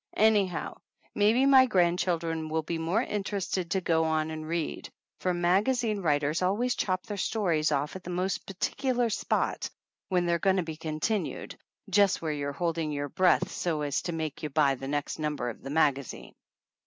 Anyhow 0.17 0.77
maybe 1.13 1.45
my 1.45 1.67
grandchildren 1.67 2.49
will 2.49 2.63
be 2.63 2.79
more 2.79 3.03
interested 3.03 3.69
to 3.69 3.81
go 3.81 4.03
on 4.05 4.31
and 4.31 4.47
read, 4.47 4.89
for 5.19 5.31
magazine 5.31 5.99
writers 5.99 6.41
always 6.41 6.73
chop 6.73 7.05
their 7.05 7.17
stories 7.17 7.71
off 7.71 7.95
at 7.95 8.03
the 8.03 8.09
most 8.09 8.47
particular 8.47 9.11
spot, 9.11 9.69
when 10.09 10.25
they 10.25 10.33
are 10.33 10.39
going 10.39 10.55
to 10.57 10.63
be 10.63 10.75
continued, 10.75 11.55
just 11.87 12.19
where 12.19 12.31
you 12.33 12.47
are 12.47 12.51
holding 12.51 12.91
your 12.91 13.09
breath, 13.09 13.51
so 13.51 13.83
as 13.83 14.01
to 14.01 14.09
189 14.09 14.09
THE 14.09 14.09
ANNALS 14.09 14.09
OF 14.09 14.13
ANN 14.13 14.17
make 14.17 14.41
you 14.41 14.49
buy 14.49 14.73
the 14.87 14.89
next 14.91 15.19
number 15.19 15.49
of 15.51 15.61
the 15.61 15.69
maga 15.69 16.01
zine. 16.01 16.33